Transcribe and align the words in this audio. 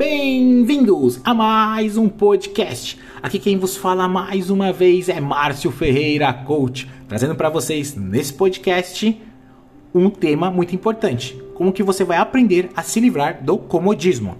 Bem-vindos 0.00 1.20
a 1.22 1.34
mais 1.34 1.98
um 1.98 2.08
podcast. 2.08 2.98
Aqui 3.22 3.38
quem 3.38 3.58
vos 3.58 3.76
fala 3.76 4.08
mais 4.08 4.48
uma 4.48 4.72
vez 4.72 5.10
é 5.10 5.20
Márcio 5.20 5.70
Ferreira, 5.70 6.32
coach, 6.32 6.88
trazendo 7.06 7.34
para 7.34 7.50
vocês 7.50 7.94
nesse 7.94 8.32
podcast 8.32 9.20
um 9.94 10.08
tema 10.08 10.50
muito 10.50 10.74
importante: 10.74 11.38
como 11.52 11.70
que 11.70 11.82
você 11.82 12.02
vai 12.02 12.16
aprender 12.16 12.70
a 12.74 12.82
se 12.82 12.98
livrar 12.98 13.44
do 13.44 13.58
comodismo. 13.58 14.38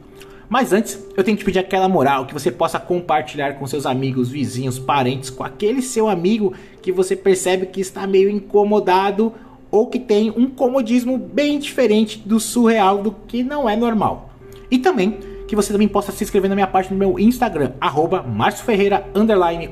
Mas 0.49 0.73
antes, 0.73 0.99
eu 1.15 1.23
tenho 1.23 1.37
que 1.37 1.45
pedir 1.45 1.59
aquela 1.59 1.91
moral 1.91 2.25
que 2.25 2.33
você 2.33 2.51
possa 2.51 2.81
compartilhar 2.81 3.59
com 3.59 3.67
seus 3.67 3.85
amigos, 3.85 4.31
vizinhos, 4.31 4.79
parentes, 4.79 5.29
com 5.29 5.45
aquele 5.45 5.83
seu 5.83 6.09
amigo 6.09 6.55
que 6.81 6.91
você 6.91 7.15
percebe 7.15 7.67
que 7.67 7.83
está 7.83 8.07
meio 8.07 8.31
incomodado 8.31 9.31
ou 9.71 9.89
que 9.89 9.99
tem 9.99 10.31
um 10.31 10.49
comodismo 10.49 11.19
bem 11.19 11.59
diferente 11.59 12.19
do 12.19 12.41
surreal 12.41 13.03
do 13.03 13.13
que 13.13 13.45
não 13.45 13.69
é 13.69 13.77
normal. 13.77 14.31
E 14.71 14.79
também 14.79 15.19
que 15.51 15.57
você 15.57 15.73
também 15.73 15.89
possa 15.89 16.13
se 16.13 16.23
inscrever 16.23 16.49
na 16.49 16.55
minha 16.55 16.67
página 16.69 16.93
no 16.93 16.99
meu 16.99 17.19
Instagram, 17.19 17.73
arroba 17.81 18.23
Márcio 18.23 18.65
Ferreira 18.65 19.05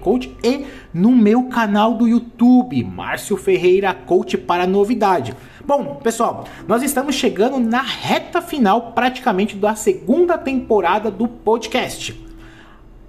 Coach 0.01 0.37
e 0.43 0.67
no 0.93 1.13
meu 1.13 1.45
canal 1.45 1.95
do 1.95 2.09
YouTube, 2.09 2.83
Márcio 2.83 3.37
Ferreira 3.37 3.95
Coach 3.95 4.37
para 4.37 4.67
novidade. 4.67 5.37
Bom, 5.65 6.01
pessoal, 6.03 6.47
nós 6.67 6.83
estamos 6.83 7.15
chegando 7.15 7.61
na 7.61 7.81
reta 7.81 8.43
final 8.43 8.91
praticamente 8.91 9.55
da 9.55 9.77
segunda 9.77 10.37
temporada 10.37 11.13
do 11.13 11.29
podcast. 11.29 12.27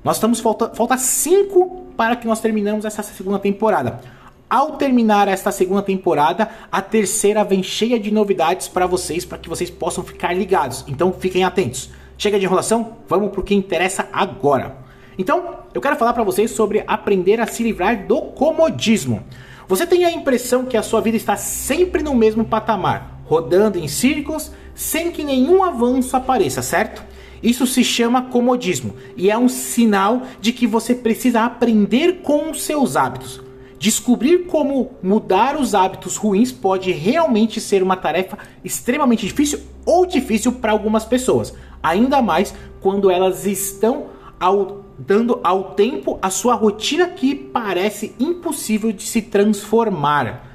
Nós 0.03 0.17
estamos 0.17 0.39
falta, 0.39 0.69
falta 0.69 0.95
cinco 0.95 1.87
para 1.97 2.15
que 2.15 2.27
nós 2.27 2.39
terminamos 2.39 2.85
essa 2.85 3.01
segunda 3.01 3.39
temporada. 3.39 3.99
Ao 4.47 4.73
terminar 4.73 5.27
esta 5.27 5.51
segunda 5.51 5.81
temporada, 5.81 6.47
a 6.71 6.83
terceira 6.83 7.43
vem 7.43 7.63
cheia 7.63 7.99
de 7.99 8.11
novidades 8.11 8.67
para 8.67 8.85
vocês, 8.85 9.25
para 9.25 9.39
que 9.39 9.49
vocês 9.49 9.71
possam 9.71 10.03
ficar 10.03 10.33
ligados. 10.37 10.85
Então 10.87 11.11
fiquem 11.11 11.43
atentos. 11.43 11.89
Chega 12.21 12.37
de 12.37 12.43
enrolação, 12.43 12.97
vamos 13.07 13.31
para 13.31 13.39
o 13.39 13.43
que 13.43 13.55
interessa 13.55 14.09
agora. 14.11 14.75
Então, 15.17 15.59
eu 15.73 15.79
quero 15.79 15.95
falar 15.95 16.11
para 16.11 16.21
vocês 16.21 16.51
sobre 16.51 16.83
aprender 16.85 17.39
a 17.39 17.47
se 17.47 17.63
livrar 17.63 18.05
do 18.05 18.21
comodismo. 18.21 19.23
Você 19.69 19.87
tem 19.87 20.03
a 20.03 20.11
impressão 20.11 20.65
que 20.65 20.75
a 20.75 20.83
sua 20.83 20.99
vida 20.99 21.15
está 21.15 21.37
sempre 21.37 22.03
no 22.03 22.13
mesmo 22.13 22.43
patamar, 22.43 23.21
rodando 23.23 23.79
em 23.79 23.87
círculos, 23.87 24.51
sem 24.75 25.11
que 25.11 25.23
nenhum 25.23 25.63
avanço 25.63 26.17
apareça, 26.17 26.61
certo? 26.61 27.01
Isso 27.41 27.65
se 27.65 27.85
chama 27.85 28.23
comodismo 28.23 28.95
e 29.15 29.31
é 29.31 29.37
um 29.37 29.47
sinal 29.47 30.23
de 30.41 30.51
que 30.51 30.67
você 30.67 30.93
precisa 30.93 31.45
aprender 31.45 32.19
com 32.21 32.51
os 32.51 32.63
seus 32.63 32.97
hábitos. 32.97 33.41
Descobrir 33.79 34.39
como 34.39 34.91
mudar 35.01 35.57
os 35.57 35.73
hábitos 35.73 36.17
ruins 36.17 36.51
pode 36.51 36.91
realmente 36.91 37.61
ser 37.61 37.81
uma 37.81 37.95
tarefa 37.95 38.37
extremamente 38.61 39.25
difícil 39.25 39.61
ou 39.85 40.05
difícil 40.05 40.51
para 40.51 40.73
algumas 40.73 41.05
pessoas, 41.05 41.53
ainda 41.81 42.21
mais 42.21 42.53
quando 42.81 43.09
elas 43.09 43.45
estão 43.45 44.07
ao, 44.37 44.83
dando 44.97 45.39
ao 45.45 45.75
tempo 45.75 46.19
a 46.21 46.29
sua 46.29 46.55
rotina 46.55 47.07
que 47.07 47.33
parece 47.33 48.13
impossível 48.19 48.91
de 48.91 49.03
se 49.03 49.21
transformar. 49.21 50.45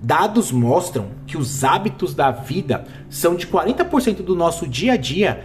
Dados 0.00 0.50
mostram 0.50 1.08
que 1.26 1.36
os 1.36 1.62
hábitos 1.62 2.14
da 2.14 2.30
vida 2.30 2.86
são 3.10 3.34
de 3.34 3.46
40% 3.46 4.22
do 4.22 4.34
nosso 4.34 4.66
dia 4.66 4.94
a 4.94 4.96
dia. 4.96 5.44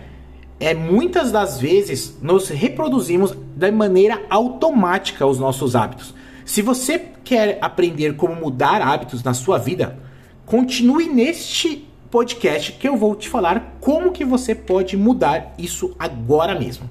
É 0.57 0.73
muitas 0.73 1.33
das 1.33 1.59
vezes 1.59 2.17
nos 2.21 2.47
reproduzimos 2.47 3.33
de 3.33 3.71
maneira 3.71 4.21
automática 4.29 5.25
os 5.25 5.37
nossos 5.37 5.75
hábitos. 5.75 6.14
Se 6.45 6.61
você 6.61 6.99
quer 7.23 7.57
aprender 7.59 8.15
como 8.15 8.35
mudar 8.35 8.79
hábitos 8.79 9.23
na 9.23 9.33
sua 9.33 9.57
vida, 9.57 9.97
continue 10.45 11.09
neste 11.09 11.89
podcast 12.11 12.73
que 12.73 12.87
eu 12.87 12.95
vou 12.95 13.15
te 13.15 13.27
falar 13.27 13.77
como 13.81 14.11
que 14.11 14.23
você 14.23 14.53
pode 14.53 14.95
mudar 14.95 15.55
isso 15.57 15.95
agora 15.97 16.57
mesmo. 16.57 16.87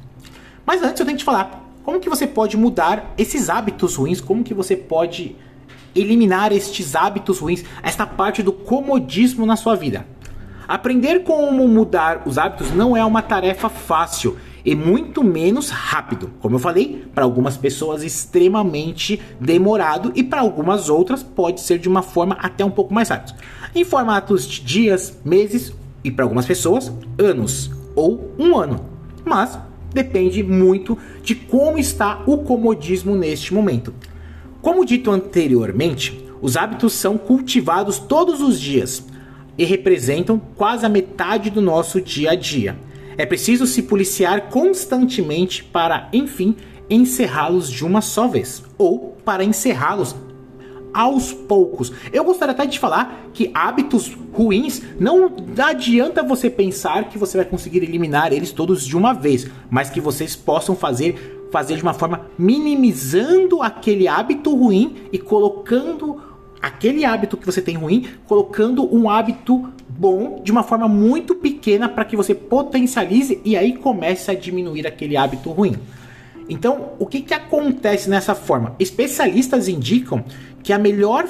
Mas 0.66 0.82
antes 0.82 0.98
eu 0.98 1.06
tenho 1.06 1.16
que 1.16 1.22
te 1.22 1.25
falar 1.25 1.64
como 1.84 2.00
que 2.00 2.10
você 2.10 2.27
pode 2.27 2.56
mudar 2.56 3.14
esses 3.16 3.48
hábitos 3.48 3.94
ruins, 3.94 4.20
como 4.20 4.43
que 4.43 4.53
você 4.53 4.76
pode 4.76 5.37
eliminar 5.94 6.50
estes 6.50 6.97
hábitos 6.97 7.38
ruins, 7.38 7.64
esta 7.81 8.04
parte 8.04 8.43
do 8.43 8.53
comodismo 8.53 9.47
na 9.47 9.54
sua 9.54 9.76
vida. 9.76 10.04
Aprender 10.66 11.22
como 11.22 11.69
mudar 11.69 12.22
os 12.26 12.38
hábitos 12.38 12.72
não 12.72 12.97
é 12.97 13.04
uma 13.04 13.22
tarefa 13.22 13.69
fácil 13.69 14.37
e 14.64 14.75
muito 14.75 15.22
menos 15.22 15.69
rápido. 15.69 16.30
Como 16.41 16.54
eu 16.54 16.58
falei, 16.58 17.04
para 17.14 17.25
algumas 17.25 17.56
pessoas 17.56 18.02
extremamente 18.02 19.20
demorado 19.38 20.10
e 20.14 20.22
para 20.22 20.41
algumas 20.41 20.88
outras 20.88 21.22
pode 21.22 21.60
ser 21.60 21.78
de 21.78 21.88
uma 21.88 22.02
forma 22.02 22.36
até 22.41 22.64
um 22.64 22.70
pouco 22.70 22.94
mais 22.94 23.10
rápida. 23.10 23.36
Em 23.75 23.84
formatos 23.84 24.47
de 24.47 24.60
dias, 24.62 25.19
meses 25.25 25.72
e 26.02 26.10
para 26.10 26.25
algumas 26.25 26.47
pessoas, 26.47 26.92
anos 27.19 27.70
ou 27.94 28.32
um 28.38 28.56
ano. 28.56 28.86
Mas 29.25 29.58
depende 29.92 30.42
muito 30.42 30.98
de 31.22 31.34
como 31.34 31.78
está 31.78 32.22
o 32.26 32.38
comodismo 32.38 33.14
neste 33.14 33.52
momento. 33.52 33.94
Como 34.60 34.84
dito 34.84 35.10
anteriormente, 35.10 36.25
os 36.41 36.56
hábitos 36.56 36.94
são 36.94 37.16
cultivados 37.19 37.98
todos 37.98 38.41
os 38.41 38.58
dias 38.58 39.04
e 39.56 39.64
representam 39.64 40.38
quase 40.56 40.84
a 40.84 40.88
metade 40.88 41.48
do 41.50 41.60
nosso 41.60 42.00
dia 42.00 42.32
a 42.32 42.34
dia. 42.34 42.76
É 43.16 43.25
preciso 43.25 43.66
se 43.66 43.82
policiar 43.82 44.48
constantemente 44.48 45.62
para, 45.64 46.08
enfim, 46.12 46.56
encerrá-los 46.88 47.70
de 47.70 47.84
uma 47.84 48.00
só 48.00 48.26
vez 48.28 48.62
ou 48.76 49.16
para 49.25 49.44
encerrá-los 49.44 50.14
aos 50.92 51.32
poucos. 51.32 51.92
Eu 52.12 52.22
gostaria 52.25 52.52
até 52.52 52.66
de 52.66 52.78
falar 52.78 53.30
que 53.32 53.50
hábitos 53.52 54.16
ruins 54.32 54.80
não 54.98 55.32
adianta 55.58 56.22
você 56.22 56.48
pensar 56.48 57.08
que 57.08 57.19
você 57.19 57.36
vai 57.36 57.47
conseguir 57.47 57.82
eliminar 57.82 58.32
eles 58.32 58.52
todos 58.52 58.86
de 58.86 58.97
uma 58.97 59.12
vez, 59.12 59.48
mas 59.69 59.91
que 59.91 60.00
vocês 60.00 60.36
possam 60.36 60.76
fazer 60.76 61.41
fazer 61.50 61.76
de 61.76 61.84
uma 61.84 61.94
forma 61.94 62.26
minimizando 62.36 63.62
aquele 63.62 64.08
hábito 64.08 64.52
ruim 64.56 64.96
e 65.12 65.19
colocando 65.19 66.20
aquele 66.66 67.04
hábito 67.04 67.36
que 67.36 67.44
você 67.44 67.60
tem 67.60 67.76
ruim, 67.76 68.06
colocando 68.26 68.94
um 68.94 69.08
hábito 69.10 69.70
bom 69.88 70.41
de 70.42 70.50
uma 70.50 70.62
forma 70.62 70.88
muito 70.88 71.34
pequena 71.34 71.88
para 71.88 72.04
que 72.04 72.16
você 72.16 72.34
potencialize 72.34 73.41
e 73.44 73.56
aí 73.56 73.76
comece 73.76 74.30
a 74.30 74.34
diminuir 74.34 74.86
aquele 74.86 75.16
hábito 75.16 75.50
ruim. 75.50 75.76
Então, 76.48 76.92
o 76.98 77.06
que, 77.06 77.20
que 77.20 77.34
acontece 77.34 78.08
nessa 78.08 78.34
forma? 78.34 78.75
Especialistas 78.78 79.69
indicam 79.69 80.25
que 80.62 80.72
a 80.72 80.78
melhor 80.78 81.26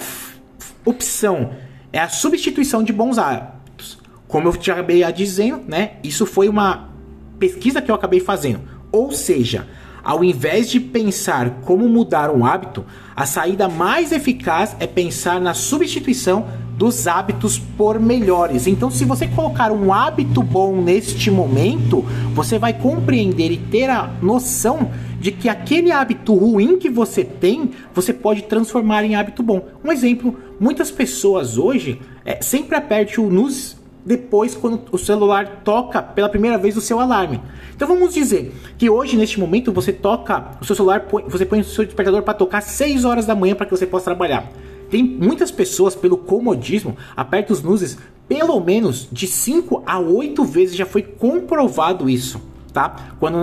opção 0.84 1.50
é 1.92 1.98
a 1.98 2.08
substituição 2.08 2.82
de 2.82 2.92
bons 2.92 3.18
hábitos. 3.18 3.98
Como 4.28 4.48
eu 4.48 4.56
te 4.56 4.70
acabei 4.70 5.04
dizendo, 5.12 5.62
né? 5.66 5.92
Isso 6.02 6.26
foi 6.26 6.48
uma 6.48 6.90
pesquisa 7.38 7.82
que 7.82 7.90
eu 7.90 7.94
acabei 7.94 8.20
fazendo. 8.20 8.60
Ou 8.90 9.12
seja, 9.12 9.66
ao 10.04 10.22
invés 10.22 10.68
de 10.68 10.78
pensar 10.78 11.50
como 11.62 11.88
mudar 11.88 12.30
um 12.30 12.44
hábito, 12.44 12.84
a 13.16 13.24
saída 13.24 13.68
mais 13.68 14.12
eficaz 14.12 14.76
é 14.78 14.86
pensar 14.86 15.40
na 15.40 15.54
substituição 15.54 16.46
dos 16.76 17.06
hábitos 17.06 17.58
por 17.58 17.98
melhores. 18.00 18.66
Então, 18.66 18.90
se 18.90 19.04
você 19.04 19.26
colocar 19.28 19.70
um 19.70 19.92
hábito 19.92 20.42
bom 20.42 20.82
neste 20.82 21.30
momento, 21.30 22.04
você 22.34 22.58
vai 22.58 22.72
compreender 22.72 23.50
e 23.52 23.56
ter 23.56 23.88
a 23.88 24.10
noção 24.20 24.90
de 25.20 25.30
que 25.32 25.48
aquele 25.48 25.90
hábito 25.90 26.34
ruim 26.34 26.76
que 26.76 26.90
você 26.90 27.24
tem, 27.24 27.70
você 27.94 28.12
pode 28.12 28.42
transformar 28.42 29.04
em 29.04 29.14
hábito 29.14 29.42
bom. 29.42 29.66
Um 29.82 29.90
exemplo: 29.90 30.36
muitas 30.60 30.90
pessoas 30.90 31.56
hoje 31.56 32.00
é, 32.24 32.42
sempre 32.42 32.76
aperte 32.76 33.20
o 33.20 33.30
NUS 33.30 33.76
depois 34.04 34.54
quando 34.54 34.82
o 34.92 34.98
celular 34.98 35.62
toca 35.64 36.02
pela 36.02 36.28
primeira 36.28 36.58
vez 36.58 36.76
o 36.76 36.80
seu 36.80 37.00
alarme. 37.00 37.40
Então 37.74 37.88
vamos 37.88 38.12
dizer 38.12 38.54
que 38.76 38.90
hoje 38.90 39.16
neste 39.16 39.40
momento 39.40 39.72
você 39.72 39.92
toca 39.92 40.52
o 40.60 40.64
seu 40.64 40.76
celular, 40.76 41.06
você 41.28 41.46
põe 41.46 41.60
o 41.60 41.64
seu 41.64 41.84
despertador 41.84 42.22
para 42.22 42.34
tocar 42.34 42.60
6 42.60 43.04
horas 43.04 43.26
da 43.26 43.34
manhã 43.34 43.54
para 43.54 43.66
que 43.66 43.76
você 43.76 43.86
possa 43.86 44.06
trabalhar. 44.06 44.50
Tem 44.90 45.02
muitas 45.02 45.50
pessoas, 45.50 45.94
pelo 45.94 46.16
comodismo, 46.16 46.96
apertam 47.16 47.54
os 47.54 47.62
nuzes 47.62 47.98
pelo 48.28 48.58
menos 48.60 49.08
de 49.10 49.26
5 49.26 49.82
a 49.86 49.98
8 49.98 50.44
vezes, 50.44 50.76
já 50.76 50.86
foi 50.86 51.02
comprovado 51.02 52.08
isso 52.08 52.53
tá? 52.74 52.96
Quando 53.20 53.38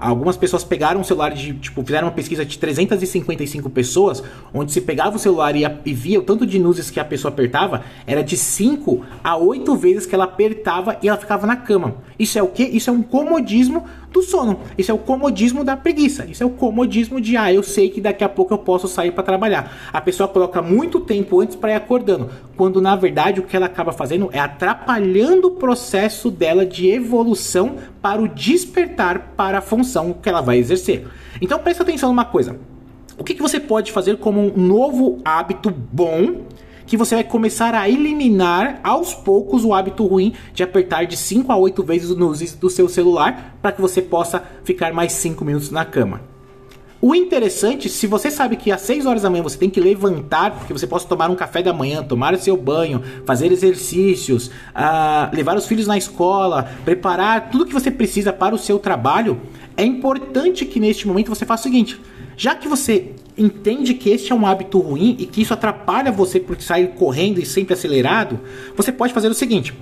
algumas 0.00 0.36
pessoas 0.36 0.62
pegaram 0.62 1.00
o 1.00 1.04
celular 1.04 1.34
de, 1.34 1.52
tipo, 1.54 1.82
fizeram 1.82 2.06
uma 2.06 2.14
pesquisa 2.14 2.46
de 2.46 2.56
355 2.56 3.68
pessoas, 3.68 4.22
onde 4.54 4.70
se 4.70 4.80
pegava 4.80 5.16
o 5.16 5.18
celular 5.18 5.56
e, 5.56 5.64
e 5.84 5.92
via 5.92 6.20
o 6.20 6.22
tanto 6.22 6.46
de 6.46 6.58
nuzes 6.60 6.88
que 6.88 7.00
a 7.00 7.04
pessoa 7.04 7.32
apertava, 7.32 7.82
era 8.06 8.22
de 8.22 8.36
5 8.36 9.04
a 9.24 9.36
8 9.36 9.76
vezes 9.76 10.06
que 10.06 10.14
ela 10.14 10.24
apertava 10.24 10.96
e 11.02 11.08
ela 11.08 11.18
ficava 11.18 11.46
na 11.48 11.56
cama. 11.56 11.96
Isso 12.16 12.38
é 12.38 12.42
o 12.42 12.46
que? 12.46 12.62
Isso 12.62 12.88
é 12.88 12.92
um 12.92 13.02
comodismo 13.02 13.84
do 14.16 14.22
sono. 14.22 14.60
Isso 14.78 14.90
é 14.90 14.94
o 14.94 14.98
comodismo 14.98 15.62
da 15.62 15.76
preguiça. 15.76 16.24
Isso 16.24 16.42
é 16.42 16.46
o 16.46 16.50
comodismo 16.50 17.20
de, 17.20 17.36
ah, 17.36 17.52
eu 17.52 17.62
sei 17.62 17.90
que 17.90 18.00
daqui 18.00 18.24
a 18.24 18.28
pouco 18.28 18.54
eu 18.54 18.58
posso 18.58 18.88
sair 18.88 19.12
para 19.12 19.22
trabalhar. 19.22 19.90
A 19.92 20.00
pessoa 20.00 20.26
coloca 20.26 20.62
muito 20.62 21.00
tempo 21.00 21.40
antes 21.40 21.54
para 21.54 21.72
ir 21.72 21.74
acordando, 21.74 22.30
quando 22.56 22.80
na 22.80 22.96
verdade 22.96 23.40
o 23.40 23.42
que 23.42 23.54
ela 23.54 23.66
acaba 23.66 23.92
fazendo 23.92 24.30
é 24.32 24.38
atrapalhando 24.38 25.48
o 25.48 25.50
processo 25.52 26.30
dela 26.30 26.64
de 26.64 26.88
evolução 26.88 27.76
para 28.00 28.22
o 28.22 28.26
despertar 28.26 29.34
para 29.36 29.58
a 29.58 29.60
função 29.60 30.14
que 30.14 30.28
ela 30.28 30.40
vai 30.40 30.56
exercer. 30.56 31.06
Então 31.40 31.58
presta 31.58 31.82
atenção 31.82 32.08
numa 32.08 32.24
coisa. 32.24 32.58
O 33.18 33.24
que, 33.24 33.34
que 33.34 33.42
você 33.42 33.60
pode 33.60 33.92
fazer 33.92 34.16
como 34.18 34.40
um 34.40 34.56
novo 34.56 35.18
hábito 35.24 35.70
bom 35.70 36.42
que 36.86 36.96
você 36.96 37.16
vai 37.16 37.24
começar 37.24 37.74
a 37.74 37.88
eliminar 37.88 38.80
aos 38.82 39.12
poucos 39.12 39.64
o 39.64 39.74
hábito 39.74 40.06
ruim 40.06 40.32
de 40.54 40.62
apertar 40.62 41.04
de 41.04 41.16
5 41.16 41.50
a 41.50 41.56
8 41.56 41.82
vezes 41.82 42.10
o 42.10 42.16
nuzes 42.16 42.54
do 42.54 42.70
seu 42.70 42.88
celular 42.88 43.56
para 43.60 43.72
que 43.72 43.80
você 43.80 44.00
possa 44.00 44.42
ficar 44.64 44.92
mais 44.92 45.12
5 45.12 45.44
minutos 45.44 45.70
na 45.70 45.84
cama. 45.84 46.20
O 47.00 47.14
interessante, 47.14 47.90
se 47.90 48.06
você 48.06 48.30
sabe 48.30 48.56
que 48.56 48.72
às 48.72 48.80
6 48.80 49.04
horas 49.04 49.22
da 49.22 49.28
manhã 49.28 49.42
você 49.42 49.58
tem 49.58 49.68
que 49.68 49.78
levantar, 49.78 50.52
porque 50.52 50.72
você 50.72 50.86
possa 50.86 51.06
tomar 51.06 51.30
um 51.30 51.36
café 51.36 51.62
da 51.62 51.72
manhã, 51.72 52.02
tomar 52.02 52.32
o 52.32 52.38
seu 52.38 52.56
banho, 52.56 53.02
fazer 53.26 53.52
exercícios, 53.52 54.48
uh, 54.48 55.34
levar 55.34 55.56
os 55.56 55.66
filhos 55.66 55.86
na 55.86 55.98
escola, 55.98 56.68
preparar 56.84 57.50
tudo 57.50 57.66
que 57.66 57.72
você 57.74 57.90
precisa 57.90 58.32
para 58.32 58.54
o 58.54 58.58
seu 58.58 58.78
trabalho, 58.78 59.38
é 59.76 59.84
importante 59.84 60.64
que 60.64 60.80
neste 60.80 61.06
momento 61.06 61.28
você 61.28 61.44
faça 61.44 61.68
o 61.68 61.70
seguinte: 61.70 62.00
já 62.36 62.54
que 62.54 62.68
você 62.68 63.12
entende 63.36 63.94
que 63.94 64.10
este 64.10 64.32
é 64.32 64.34
um 64.34 64.46
hábito 64.46 64.78
ruim 64.78 65.16
e 65.18 65.26
que 65.26 65.42
isso 65.42 65.54
atrapalha 65.54 66.12
você 66.12 66.38
por 66.38 66.60
sair 66.60 66.88
correndo 66.88 67.38
e 67.40 67.46
sempre 67.46 67.74
acelerado, 67.74 68.40
você 68.76 68.92
pode 68.92 69.12
fazer 69.12 69.28
o 69.28 69.34
seguinte: 69.34 69.74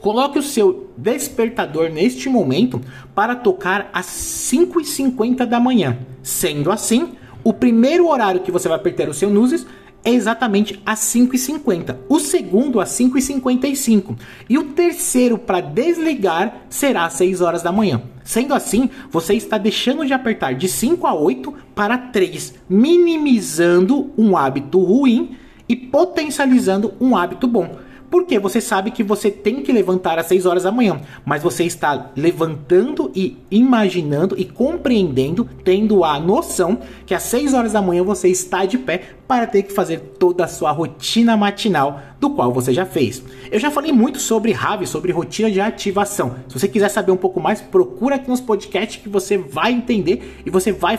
Coloque 0.00 0.38
o 0.38 0.42
seu 0.42 0.90
despertador 0.96 1.90
neste 1.90 2.28
momento 2.28 2.80
para 3.14 3.36
tocar 3.36 3.90
às 3.92 4.06
5h50 4.06 5.44
da 5.44 5.60
manhã. 5.60 5.98
Sendo 6.22 6.72
assim, 6.72 7.12
o 7.44 7.52
primeiro 7.52 8.08
horário 8.08 8.40
que 8.40 8.50
você 8.50 8.66
vai 8.66 8.78
apertar 8.78 9.08
o 9.08 9.14
seu 9.14 9.28
nuzes 9.28 9.66
é 10.02 10.10
exatamente 10.10 10.80
às 10.86 11.00
5h50. 11.00 11.96
O 12.08 12.18
segundo 12.18 12.80
às 12.80 12.88
5h55. 12.90 14.16
E 14.48 14.56
o 14.56 14.64
terceiro 14.64 15.36
para 15.36 15.60
desligar 15.60 16.62
será 16.70 17.04
às 17.04 17.14
6 17.14 17.42
horas 17.42 17.62
da 17.62 17.70
manhã. 17.70 18.00
Sendo 18.24 18.54
assim, 18.54 18.90
você 19.10 19.34
está 19.34 19.58
deixando 19.58 20.06
de 20.06 20.12
apertar 20.12 20.54
de 20.54 20.68
5 20.68 21.06
a 21.06 21.14
8 21.14 21.52
para 21.74 21.96
3, 21.96 22.54
minimizando 22.68 24.12
um 24.16 24.36
hábito 24.36 24.78
ruim 24.78 25.36
e 25.68 25.76
potencializando 25.76 26.94
um 27.00 27.16
hábito 27.16 27.46
bom. 27.46 27.78
Porque 28.10 28.38
você 28.38 28.60
sabe 28.60 28.90
que 28.90 29.04
você 29.04 29.30
tem 29.30 29.62
que 29.62 29.72
levantar 29.72 30.18
às 30.18 30.26
6 30.26 30.44
horas 30.44 30.64
da 30.64 30.72
manhã, 30.72 31.00
mas 31.24 31.42
você 31.42 31.64
está 31.64 32.10
levantando 32.16 33.12
e 33.14 33.38
imaginando 33.50 34.34
e 34.36 34.44
compreendendo, 34.44 35.48
tendo 35.64 36.02
a 36.02 36.18
noção 36.18 36.80
que 37.06 37.14
às 37.14 37.22
6 37.22 37.54
horas 37.54 37.72
da 37.72 37.80
manhã 37.80 38.02
você 38.02 38.28
está 38.28 38.64
de 38.64 38.76
pé 38.78 39.02
para 39.28 39.46
ter 39.46 39.62
que 39.62 39.72
fazer 39.72 40.00
toda 40.18 40.44
a 40.44 40.48
sua 40.48 40.72
rotina 40.72 41.36
matinal, 41.36 42.00
do 42.18 42.30
qual 42.30 42.52
você 42.52 42.74
já 42.74 42.84
fez. 42.84 43.22
Eu 43.50 43.60
já 43.60 43.70
falei 43.70 43.92
muito 43.92 44.18
sobre 44.18 44.50
RAV, 44.50 44.86
sobre 44.86 45.12
rotina 45.12 45.48
de 45.48 45.60
ativação. 45.60 46.34
Se 46.48 46.58
você 46.58 46.66
quiser 46.66 46.88
saber 46.88 47.12
um 47.12 47.16
pouco 47.16 47.40
mais, 47.40 47.60
procura 47.60 48.16
aqui 48.16 48.28
nos 48.28 48.40
podcasts 48.40 49.00
que 49.00 49.08
você 49.08 49.38
vai 49.38 49.72
entender 49.72 50.42
e 50.44 50.50
você 50.50 50.72
vai 50.72 50.98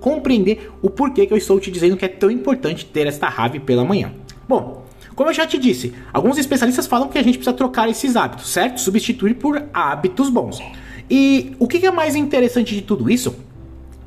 compreender 0.00 0.70
o 0.80 0.88
porquê 0.88 1.26
que 1.26 1.32
eu 1.34 1.36
estou 1.36 1.60
te 1.60 1.70
dizendo 1.70 1.96
que 1.98 2.04
é 2.04 2.08
tão 2.08 2.30
importante 2.30 2.86
ter 2.86 3.06
esta 3.06 3.28
RAV 3.28 3.60
pela 3.60 3.84
manhã. 3.84 4.12
Bom, 4.48 4.85
como 5.16 5.30
eu 5.30 5.34
já 5.34 5.46
te 5.46 5.56
disse, 5.56 5.94
alguns 6.12 6.36
especialistas 6.36 6.86
falam 6.86 7.08
que 7.08 7.18
a 7.18 7.22
gente 7.22 7.38
precisa 7.38 7.56
trocar 7.56 7.88
esses 7.88 8.14
hábitos, 8.16 8.50
certo? 8.50 8.80
Substituir 8.80 9.34
por 9.34 9.64
hábitos 9.72 10.28
bons. 10.28 10.62
E 11.10 11.56
o 11.58 11.66
que 11.66 11.84
é 11.86 11.90
mais 11.90 12.14
interessante 12.14 12.74
de 12.74 12.82
tudo 12.82 13.10
isso 13.10 13.34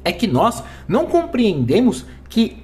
é 0.06 0.12
que 0.12 0.28
nós 0.28 0.64
não 0.88 1.08
compreendemos 1.08 2.06
que 2.30 2.58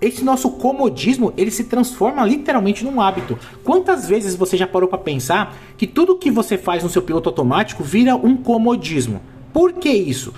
esse 0.00 0.24
nosso 0.24 0.50
comodismo 0.52 1.34
ele 1.36 1.50
se 1.50 1.64
transforma 1.64 2.24
literalmente 2.24 2.84
num 2.84 3.02
hábito. 3.02 3.38
Quantas 3.62 4.08
vezes 4.08 4.34
você 4.34 4.56
já 4.56 4.66
parou 4.66 4.88
para 4.88 4.98
pensar 4.98 5.54
que 5.76 5.86
tudo 5.86 6.16
que 6.16 6.30
você 6.30 6.56
faz 6.56 6.82
no 6.82 6.88
seu 6.88 7.02
piloto 7.02 7.28
automático 7.28 7.84
vira 7.84 8.16
um 8.16 8.34
comodismo? 8.34 9.20
Por 9.52 9.74
que 9.74 9.90
isso? 9.90 10.32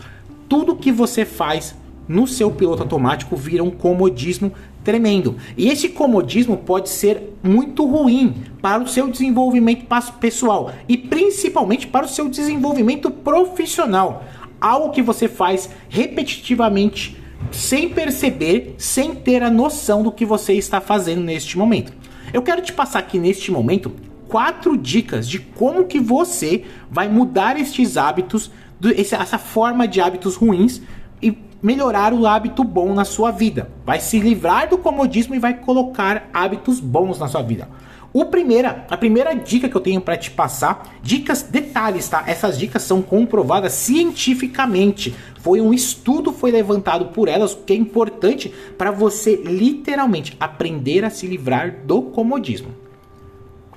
Tudo 0.48 0.74
que 0.74 0.90
você 0.90 1.24
faz 1.24 1.76
no 2.12 2.26
seu 2.26 2.50
piloto 2.50 2.82
automático 2.82 3.34
vira 3.34 3.64
um 3.64 3.70
comodismo 3.70 4.52
tremendo. 4.84 5.36
E 5.56 5.68
esse 5.68 5.88
comodismo 5.88 6.58
pode 6.58 6.90
ser 6.90 7.34
muito 7.42 7.86
ruim 7.86 8.34
para 8.60 8.82
o 8.82 8.88
seu 8.88 9.08
desenvolvimento 9.08 9.86
pessoal 10.20 10.72
e 10.86 10.96
principalmente 10.96 11.86
para 11.86 12.04
o 12.04 12.08
seu 12.08 12.28
desenvolvimento 12.28 13.10
profissional. 13.10 14.24
Algo 14.60 14.90
que 14.90 15.00
você 15.00 15.26
faz 15.26 15.70
repetitivamente 15.88 17.16
sem 17.50 17.88
perceber, 17.88 18.74
sem 18.76 19.14
ter 19.14 19.42
a 19.42 19.50
noção 19.50 20.02
do 20.02 20.12
que 20.12 20.24
você 20.24 20.52
está 20.52 20.80
fazendo 20.80 21.22
neste 21.22 21.56
momento. 21.56 21.92
Eu 22.32 22.42
quero 22.42 22.62
te 22.62 22.72
passar 22.72 22.98
aqui 22.98 23.18
neste 23.18 23.50
momento 23.50 23.90
quatro 24.28 24.76
dicas 24.76 25.28
de 25.28 25.38
como 25.38 25.84
que 25.84 25.98
você 25.98 26.64
vai 26.90 27.08
mudar 27.08 27.58
estes 27.58 27.96
hábitos, 27.96 28.50
essa 28.96 29.38
forma 29.38 29.88
de 29.88 30.00
hábitos 30.00 30.36
ruins 30.36 30.80
melhorar 31.62 32.12
o 32.12 32.26
hábito 32.26 32.64
bom 32.64 32.92
na 32.92 33.04
sua 33.04 33.30
vida. 33.30 33.70
Vai 33.86 34.00
se 34.00 34.18
livrar 34.18 34.68
do 34.68 34.76
comodismo 34.76 35.34
e 35.34 35.38
vai 35.38 35.54
colocar 35.54 36.28
hábitos 36.32 36.80
bons 36.80 37.18
na 37.18 37.28
sua 37.28 37.42
vida. 37.42 37.68
O 38.12 38.26
primeira, 38.26 38.84
a 38.90 38.96
primeira 38.96 39.32
dica 39.32 39.70
que 39.70 39.74
eu 39.74 39.80
tenho 39.80 40.00
para 40.00 40.18
te 40.18 40.30
passar, 40.30 40.96
dicas, 41.02 41.42
detalhes, 41.42 42.06
tá? 42.08 42.22
Essas 42.26 42.58
dicas 42.58 42.82
são 42.82 43.00
comprovadas 43.00 43.72
cientificamente. 43.72 45.14
Foi 45.40 45.62
um 45.62 45.72
estudo 45.72 46.30
foi 46.30 46.50
levantado 46.50 47.06
por 47.06 47.26
elas, 47.26 47.54
que 47.54 47.72
é 47.72 47.76
importante 47.76 48.52
para 48.76 48.90
você 48.90 49.36
literalmente 49.36 50.36
aprender 50.38 51.06
a 51.06 51.10
se 51.10 51.26
livrar 51.26 51.86
do 51.86 52.02
comodismo. 52.02 52.68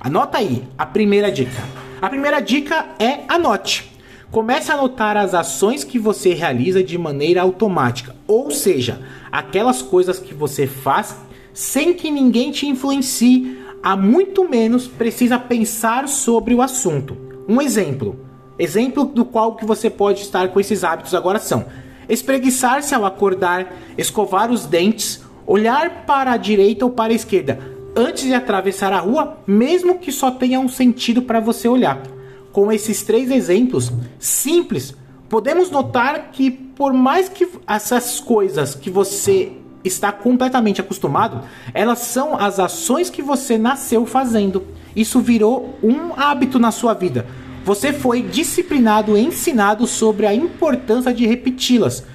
Anota 0.01 0.39
aí 0.39 0.63
a 0.77 0.85
primeira 0.85 1.31
dica. 1.31 1.63
A 2.01 2.09
primeira 2.09 2.41
dica 2.41 2.87
é 2.99 3.21
anote. 3.29 3.94
Comece 4.35 4.69
a 4.69 4.75
notar 4.75 5.15
as 5.15 5.33
ações 5.33 5.85
que 5.85 5.97
você 5.97 6.33
realiza 6.33 6.83
de 6.83 6.97
maneira 6.97 7.41
automática, 7.41 8.13
ou 8.27 8.51
seja, 8.51 8.99
aquelas 9.31 9.81
coisas 9.81 10.19
que 10.19 10.33
você 10.33 10.67
faz 10.67 11.15
sem 11.53 11.93
que 11.93 12.11
ninguém 12.11 12.51
te 12.51 12.67
influencie, 12.67 13.57
a 13.81 13.95
muito 13.95 14.45
menos 14.49 14.89
precisa 14.89 15.39
pensar 15.39 16.09
sobre 16.09 16.53
o 16.53 16.61
assunto. 16.61 17.15
Um 17.47 17.61
exemplo, 17.61 18.19
exemplo 18.59 19.05
do 19.05 19.23
qual 19.23 19.55
que 19.55 19.65
você 19.65 19.89
pode 19.89 20.19
estar 20.19 20.49
com 20.49 20.59
esses 20.59 20.83
hábitos 20.83 21.15
agora 21.15 21.39
são: 21.39 21.67
espreguiçar-se 22.09 22.93
ao 22.93 23.05
acordar, 23.05 23.73
escovar 23.97 24.51
os 24.51 24.65
dentes, 24.65 25.23
olhar 25.47 26.03
para 26.05 26.33
a 26.33 26.37
direita 26.37 26.83
ou 26.83 26.91
para 26.91 27.13
a 27.13 27.15
esquerda 27.15 27.57
antes 27.95 28.25
de 28.25 28.33
atravessar 28.33 28.91
a 28.91 28.99
rua, 28.99 29.37
mesmo 29.47 29.97
que 29.97 30.11
só 30.11 30.29
tenha 30.29 30.59
um 30.59 30.67
sentido 30.67 31.21
para 31.21 31.39
você 31.39 31.69
olhar 31.69 32.14
com 32.55 32.71
esses 32.71 33.03
três 33.03 33.29
exemplos 33.31 33.91
simples, 34.17 34.95
podemos 35.27 35.69
notar 35.69 36.31
que 36.31 36.49
por 36.49 36.93
mais 36.93 37.27
que 37.27 37.45
essas 37.67 38.21
coisas 38.21 38.73
que 38.73 38.89
você 38.89 39.51
está 39.83 40.09
completamente 40.09 40.79
acostumado, 40.79 41.41
elas 41.73 41.99
são 41.99 42.33
as 42.39 42.57
ações 42.57 43.09
que 43.09 43.21
você 43.21 43.57
nasceu 43.57 44.05
fazendo. 44.05 44.63
Isso 44.95 45.19
virou 45.19 45.77
um 45.83 46.13
hábito 46.15 46.57
na 46.57 46.71
sua 46.71 46.93
vida. 46.93 47.25
Você 47.65 47.91
foi 47.91 48.21
disciplinado 48.21 49.17
ensinado 49.17 49.85
sobre 49.85 50.25
a 50.25 50.33
importância 50.33 51.13
de 51.13 51.27
repeti-las. 51.27 52.05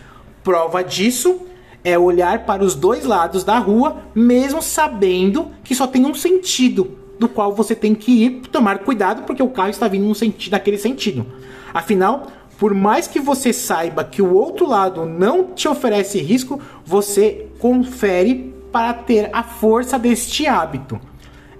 Prova 0.43 0.83
disso 0.83 1.43
é 1.85 1.99
olhar 1.99 2.47
para 2.47 2.65
os 2.65 2.75
dois 2.75 3.05
lados 3.05 3.45
da 3.45 3.59
rua, 3.59 4.05
mesmo 4.15 4.63
sabendo 4.63 5.51
que 5.63 5.75
só 5.75 5.87
tem 5.87 6.07
um 6.07 6.15
sentido 6.15 7.00
do 7.21 7.29
qual 7.29 7.55
você 7.55 7.77
tem 7.77 7.95
que 7.95 8.25
ir 8.25 8.31
tomar 8.51 8.79
cuidado 8.79 9.25
porque 9.25 9.43
o 9.43 9.51
carro 9.51 9.69
está 9.69 9.87
vindo 9.87 10.07
no 10.07 10.15
sentido, 10.15 10.53
naquele 10.53 10.79
sentido. 10.79 11.27
Afinal, 11.73 12.27
por 12.59 12.75
mais 12.75 13.07
que 13.07 13.21
você 13.21 13.53
saiba 13.53 14.03
que 14.03 14.23
o 14.23 14.35
outro 14.35 14.67
lado 14.67 15.05
não 15.05 15.45
te 15.55 15.69
oferece 15.69 16.19
risco, 16.21 16.59
você 16.85 17.47
confere 17.59 18.55
para 18.73 18.95
ter 18.95 19.29
a 19.35 19.43
força 19.43 19.99
deste 19.99 20.47
hábito. 20.47 20.99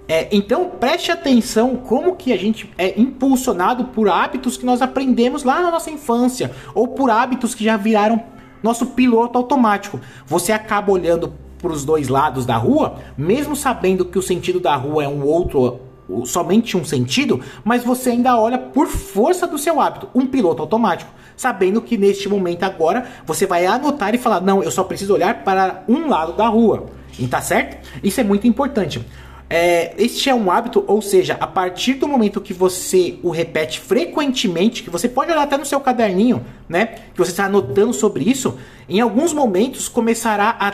É, 0.07 0.27
então 0.31 0.67
preste 0.79 1.11
atenção 1.11 1.75
como 1.75 2.15
que 2.15 2.33
a 2.33 2.37
gente 2.37 2.69
é 2.75 2.99
impulsionado 2.99 3.85
por 3.85 4.09
hábitos 4.09 4.57
que 4.57 4.65
nós 4.65 4.81
aprendemos 4.81 5.43
lá 5.43 5.61
na 5.61 5.69
nossa 5.69 5.91
infância 5.91 6.51
ou 6.73 6.87
por 6.87 7.11
hábitos 7.11 7.53
que 7.53 7.63
já 7.63 7.77
viraram 7.77 8.21
nosso 8.63 8.87
piloto 8.87 9.37
automático. 9.37 9.99
Você 10.25 10.51
acaba 10.51 10.91
olhando 10.91 11.33
para 11.61 11.71
os 11.71 11.85
dois 11.85 12.07
lados 12.07 12.45
da 12.45 12.57
rua, 12.57 12.95
mesmo 13.17 13.55
sabendo 13.55 14.05
que 14.05 14.17
o 14.17 14.21
sentido 14.21 14.59
da 14.59 14.75
rua 14.75 15.03
é 15.03 15.07
um 15.07 15.23
outro, 15.23 15.79
somente 16.25 16.75
um 16.75 16.83
sentido, 16.83 17.39
mas 17.63 17.83
você 17.83 18.11
ainda 18.11 18.37
olha 18.37 18.57
por 18.57 18.87
força 18.87 19.47
do 19.47 19.57
seu 19.57 19.79
hábito, 19.79 20.09
um 20.13 20.25
piloto 20.25 20.61
automático, 20.61 21.11
sabendo 21.37 21.81
que 21.81 21.97
neste 21.97 22.27
momento 22.27 22.63
agora 22.63 23.05
você 23.25 23.45
vai 23.45 23.65
anotar 23.65 24.13
e 24.13 24.17
falar: 24.17 24.41
não, 24.41 24.63
eu 24.63 24.71
só 24.71 24.83
preciso 24.83 25.13
olhar 25.13 25.43
para 25.43 25.83
um 25.87 26.07
lado 26.09 26.33
da 26.33 26.47
rua. 26.47 26.87
E 27.19 27.27
tá 27.27 27.41
certo? 27.41 27.85
Isso 28.03 28.19
é 28.19 28.23
muito 28.23 28.47
importante. 28.47 29.05
É, 29.53 29.93
este 29.97 30.29
é 30.29 30.33
um 30.33 30.49
hábito, 30.49 30.81
ou 30.87 31.01
seja, 31.01 31.35
a 31.37 31.45
partir 31.45 31.95
do 31.95 32.07
momento 32.07 32.39
que 32.39 32.53
você 32.53 33.19
o 33.21 33.29
repete 33.31 33.81
frequentemente, 33.81 34.81
que 34.81 34.89
você 34.89 35.09
pode 35.09 35.29
olhar 35.29 35.43
até 35.43 35.57
no 35.57 35.65
seu 35.65 35.81
caderninho, 35.81 36.45
né? 36.69 36.85
Que 37.13 37.17
você 37.17 37.31
está 37.31 37.45
anotando 37.45 37.91
sobre 37.91 38.23
isso, 38.23 38.57
em 38.87 39.01
alguns 39.01 39.33
momentos 39.33 39.89
começará 39.89 40.55
a 40.57 40.71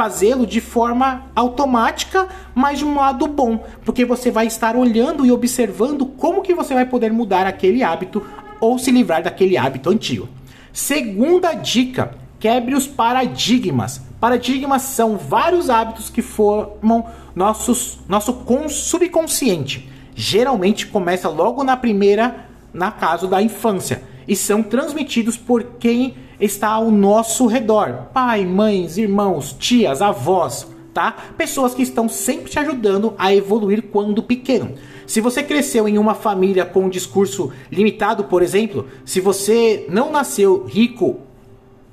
fazê-lo 0.00 0.46
de 0.46 0.62
forma 0.62 1.26
automática, 1.36 2.26
mas 2.54 2.78
de 2.78 2.86
um 2.86 2.96
lado 2.96 3.26
bom, 3.26 3.62
porque 3.84 4.02
você 4.02 4.30
vai 4.30 4.46
estar 4.46 4.74
olhando 4.74 5.26
e 5.26 5.30
observando 5.30 6.06
como 6.06 6.40
que 6.40 6.54
você 6.54 6.72
vai 6.72 6.86
poder 6.86 7.12
mudar 7.12 7.46
aquele 7.46 7.82
hábito 7.82 8.26
ou 8.58 8.78
se 8.78 8.90
livrar 8.90 9.22
daquele 9.22 9.58
hábito 9.58 9.90
antigo. 9.90 10.26
Segunda 10.72 11.52
dica: 11.52 12.14
quebre 12.38 12.74
os 12.74 12.86
paradigmas. 12.86 14.00
Paradigmas 14.18 14.80
são 14.80 15.18
vários 15.18 15.68
hábitos 15.68 16.08
que 16.08 16.22
formam 16.22 17.04
nossos, 17.34 17.98
nosso 18.08 18.42
subconsciente. 18.70 19.86
Geralmente 20.14 20.86
começa 20.86 21.28
logo 21.28 21.62
na 21.62 21.76
primeira, 21.76 22.46
na 22.72 22.90
casa 22.90 23.28
da 23.28 23.42
infância, 23.42 24.02
e 24.26 24.34
são 24.34 24.62
transmitidos 24.62 25.36
por 25.36 25.62
quem 25.78 26.14
está 26.40 26.68
ao 26.68 26.90
nosso 26.90 27.46
redor: 27.46 28.08
pai, 28.12 28.44
mães, 28.44 28.98
irmãos, 28.98 29.54
tias, 29.58 30.00
avós, 30.00 30.66
tá? 30.94 31.14
Pessoas 31.36 31.74
que 31.74 31.82
estão 31.82 32.08
sempre 32.08 32.50
te 32.50 32.58
ajudando 32.58 33.14
a 33.18 33.34
evoluir 33.34 33.84
quando 33.90 34.22
pequeno. 34.22 34.74
Se 35.06 35.20
você 35.20 35.42
cresceu 35.42 35.88
em 35.88 35.98
uma 35.98 36.14
família 36.14 36.64
com 36.64 36.84
um 36.84 36.88
discurso 36.88 37.52
limitado, 37.70 38.24
por 38.24 38.42
exemplo, 38.42 38.86
se 39.04 39.20
você 39.20 39.86
não 39.88 40.12
nasceu 40.12 40.64
rico, 40.68 41.18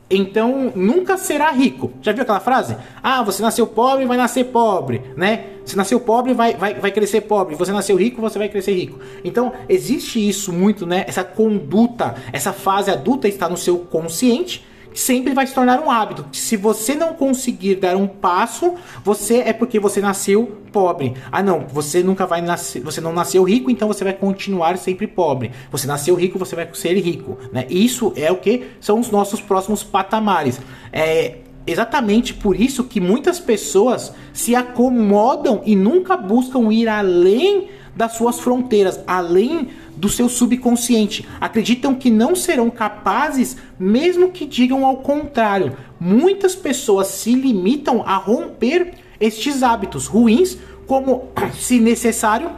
então 0.09 0.71
nunca 0.75 1.17
será 1.17 1.51
rico. 1.51 1.91
Já 2.01 2.11
viu 2.11 2.23
aquela 2.23 2.39
frase? 2.39 2.77
Ah, 3.03 3.23
você 3.23 3.41
nasceu 3.41 3.67
pobre, 3.67 4.05
vai 4.05 4.17
nascer 4.17 4.45
pobre, 4.45 5.01
né? 5.15 5.45
Se 5.65 5.75
nasceu 5.75 5.99
pobre, 5.99 6.33
vai, 6.33 6.55
vai, 6.55 6.75
vai 6.75 6.91
crescer 6.91 7.21
pobre. 7.21 7.55
Você 7.55 7.71
nasceu 7.71 7.97
rico, 7.97 8.21
você 8.21 8.39
vai 8.39 8.47
crescer 8.47 8.73
rico. 8.73 8.99
Então, 9.23 9.51
existe 9.67 10.25
isso 10.25 10.53
muito, 10.53 10.85
né? 10.85 11.03
Essa 11.07 11.23
conduta, 11.23 12.15
essa 12.31 12.53
fase 12.53 12.89
adulta 12.89 13.27
está 13.27 13.49
no 13.49 13.57
seu 13.57 13.79
consciente 13.79 14.65
sempre 14.97 15.33
vai 15.33 15.45
se 15.45 15.53
tornar 15.53 15.79
um 15.79 15.91
hábito. 15.91 16.25
Se 16.31 16.57
você 16.57 16.95
não 16.95 17.13
conseguir 17.13 17.75
dar 17.75 17.95
um 17.95 18.07
passo, 18.07 18.73
você 19.03 19.37
é 19.37 19.53
porque 19.53 19.79
você 19.79 20.01
nasceu 20.01 20.57
pobre. 20.71 21.13
Ah, 21.31 21.43
não, 21.43 21.67
você 21.67 22.01
nunca 22.01 22.25
vai 22.25 22.41
nascer, 22.41 22.81
você 22.81 22.99
não 22.99 23.13
nasceu 23.13 23.43
rico, 23.43 23.69
então 23.69 23.87
você 23.87 24.03
vai 24.03 24.13
continuar 24.13 24.77
sempre 24.77 25.05
pobre. 25.05 25.51
Você 25.71 25.85
nasceu 25.85 26.15
rico, 26.15 26.39
você 26.39 26.55
vai 26.55 26.67
ser 26.73 26.95
rico, 26.99 27.37
né? 27.53 27.67
Isso 27.69 28.11
é 28.15 28.31
o 28.31 28.37
que 28.37 28.63
são 28.79 28.99
os 28.99 29.11
nossos 29.11 29.39
próximos 29.39 29.83
patamares. 29.83 30.59
É 30.91 31.37
exatamente 31.67 32.33
por 32.33 32.59
isso 32.59 32.83
que 32.85 32.99
muitas 32.99 33.39
pessoas 33.39 34.13
se 34.33 34.55
acomodam 34.55 35.61
e 35.65 35.75
nunca 35.75 36.17
buscam 36.17 36.71
ir 36.71 36.87
além 36.87 37.67
das 37.95 38.13
suas 38.13 38.39
fronteiras, 38.39 38.99
além 39.05 39.69
do 39.97 40.07
seu 40.07 40.29
subconsciente. 40.29 41.27
Acreditam 41.41 41.95
que 41.95 42.09
não 42.09 42.35
serão 42.35 42.69
capazes, 42.69 43.57
mesmo 43.79 44.31
que 44.31 44.45
digam 44.45 44.85
ao 44.85 44.97
contrário. 44.97 45.75
Muitas 45.99 46.55
pessoas 46.55 47.07
se 47.07 47.33
limitam 47.33 48.03
a 48.05 48.15
romper 48.15 48.93
estes 49.19 49.63
hábitos 49.63 50.05
ruins, 50.05 50.57
como, 50.85 51.29
se 51.59 51.79
necessário, 51.79 52.51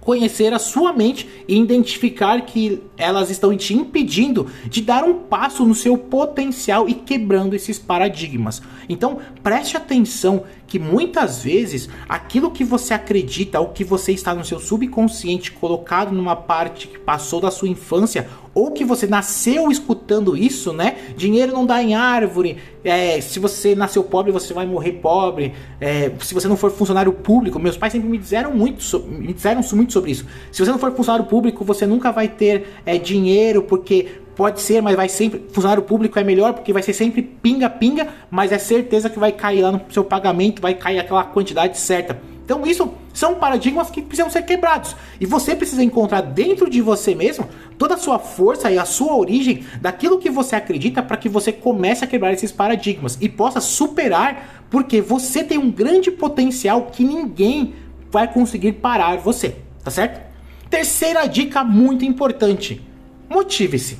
conhecer 0.00 0.52
a 0.52 0.58
sua 0.58 0.92
mente 0.92 1.28
e 1.46 1.56
identificar 1.56 2.44
que 2.44 2.82
elas 3.02 3.30
estão 3.30 3.56
te 3.56 3.74
impedindo 3.74 4.46
de 4.66 4.80
dar 4.80 5.04
um 5.04 5.14
passo 5.14 5.64
no 5.66 5.74
seu 5.74 5.98
potencial 5.98 6.88
e 6.88 6.94
quebrando 6.94 7.54
esses 7.54 7.78
paradigmas. 7.78 8.62
Então, 8.88 9.18
preste 9.42 9.76
atenção 9.76 10.44
que 10.66 10.78
muitas 10.78 11.42
vezes 11.42 11.88
aquilo 12.08 12.50
que 12.50 12.64
você 12.64 12.94
acredita, 12.94 13.60
o 13.60 13.68
que 13.68 13.84
você 13.84 14.12
está 14.12 14.34
no 14.34 14.44
seu 14.44 14.58
subconsciente 14.58 15.52
colocado 15.52 16.12
numa 16.12 16.34
parte 16.34 16.88
que 16.88 16.98
passou 16.98 17.40
da 17.40 17.50
sua 17.50 17.68
infância 17.68 18.26
ou 18.54 18.70
que 18.70 18.84
você 18.84 19.06
nasceu 19.06 19.70
escutando 19.70 20.36
isso, 20.36 20.72
né? 20.72 20.96
Dinheiro 21.16 21.52
não 21.52 21.64
dá 21.64 21.82
em 21.82 21.94
árvore. 21.94 22.58
É, 22.84 23.20
se 23.20 23.38
você 23.38 23.74
nasceu 23.74 24.04
pobre, 24.04 24.32
você 24.32 24.52
vai 24.52 24.66
morrer 24.66 24.92
pobre. 24.92 25.52
É, 25.80 26.10
se 26.20 26.34
você 26.34 26.48
não 26.48 26.56
for 26.56 26.70
funcionário 26.70 27.12
público, 27.12 27.58
meus 27.58 27.76
pais 27.76 27.92
sempre 27.92 28.08
me 28.08 28.18
disseram 28.18 28.54
muito, 28.54 28.82
so, 28.82 29.00
me 29.00 29.32
disseram 29.32 29.62
muito 29.72 29.92
sobre 29.92 30.10
isso. 30.10 30.26
Se 30.50 30.64
você 30.64 30.70
não 30.70 30.78
for 30.78 30.92
funcionário 30.92 31.26
público, 31.26 31.64
você 31.64 31.86
nunca 31.86 32.10
vai 32.12 32.28
ter 32.28 32.66
é, 32.84 32.91
dinheiro 32.98 33.62
porque 33.62 34.22
pode 34.34 34.60
ser, 34.60 34.80
mas 34.80 34.96
vai 34.96 35.08
sempre 35.08 35.44
funcionário 35.52 35.82
público 35.82 36.18
é 36.18 36.24
melhor 36.24 36.54
porque 36.54 36.72
vai 36.72 36.82
ser 36.82 36.92
sempre 36.92 37.22
pinga 37.22 37.68
pinga, 37.68 38.08
mas 38.30 38.52
é 38.52 38.58
certeza 38.58 39.10
que 39.10 39.18
vai 39.18 39.32
cair 39.32 39.62
lá 39.62 39.72
no 39.72 39.80
seu 39.90 40.04
pagamento, 40.04 40.62
vai 40.62 40.74
cair 40.74 40.98
aquela 40.98 41.24
quantidade 41.24 41.78
certa. 41.78 42.18
Então 42.44 42.66
isso 42.66 42.92
são 43.14 43.36
paradigmas 43.36 43.90
que 43.90 44.02
precisam 44.02 44.30
ser 44.30 44.42
quebrados. 44.42 44.96
E 45.20 45.26
você 45.26 45.54
precisa 45.54 45.82
encontrar 45.82 46.22
dentro 46.22 46.68
de 46.68 46.80
você 46.80 47.14
mesmo 47.14 47.48
toda 47.78 47.94
a 47.94 47.98
sua 47.98 48.18
força 48.18 48.70
e 48.70 48.78
a 48.78 48.84
sua 48.84 49.16
origem 49.16 49.64
daquilo 49.80 50.18
que 50.18 50.30
você 50.30 50.56
acredita 50.56 51.02
para 51.02 51.16
que 51.16 51.28
você 51.28 51.52
comece 51.52 52.04
a 52.04 52.06
quebrar 52.06 52.32
esses 52.32 52.50
paradigmas 52.50 53.16
e 53.20 53.28
possa 53.28 53.60
superar, 53.60 54.64
porque 54.70 55.00
você 55.00 55.44
tem 55.44 55.58
um 55.58 55.70
grande 55.70 56.10
potencial 56.10 56.86
que 56.86 57.04
ninguém 57.04 57.74
vai 58.10 58.30
conseguir 58.30 58.72
parar 58.72 59.16
você, 59.16 59.56
tá 59.82 59.90
certo? 59.90 60.31
Terceira 60.72 61.26
dica 61.26 61.62
muito 61.62 62.02
importante: 62.02 62.80
motive-se. 63.28 63.98